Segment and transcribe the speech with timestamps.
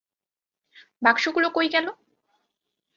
[1.01, 1.91] বাক্সগুলো কই গেলো?